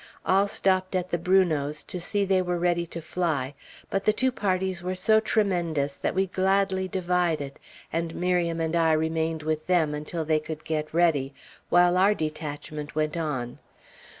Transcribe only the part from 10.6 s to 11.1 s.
get